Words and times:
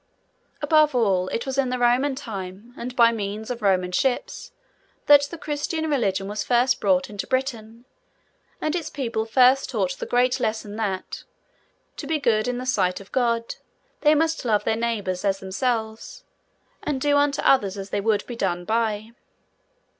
Above 0.63 0.95
all, 0.95 1.27
it 1.27 1.45
was 1.45 1.59
in 1.59 1.69
the 1.69 1.77
Roman 1.77 2.15
time, 2.15 2.73
and 2.75 2.95
by 2.95 3.11
means 3.11 3.51
of 3.51 3.61
Roman 3.61 3.91
ships, 3.91 4.51
that 5.05 5.21
the 5.25 5.37
Christian 5.37 5.87
Religion 5.87 6.27
was 6.27 6.43
first 6.43 6.81
brought 6.81 7.07
into 7.07 7.27
Britain, 7.27 7.85
and 8.59 8.75
its 8.75 8.89
people 8.89 9.25
first 9.27 9.69
taught 9.69 9.95
the 9.99 10.07
great 10.07 10.39
lesson 10.39 10.75
that, 10.77 11.23
to 11.97 12.07
be 12.07 12.19
good 12.19 12.47
in 12.47 12.57
the 12.57 12.65
sight 12.65 12.99
of 12.99 13.11
God, 13.11 13.53
they 13.99 14.15
must 14.15 14.43
love 14.43 14.63
their 14.63 14.75
neighbours 14.75 15.23
as 15.23 15.37
themselves, 15.39 16.23
and 16.81 16.99
do 16.99 17.15
unto 17.15 17.43
others 17.43 17.77
as 17.77 17.91
they 17.91 18.01
would 18.01 18.25
be 18.25 18.35
done 18.35 18.65
by. 18.65 19.11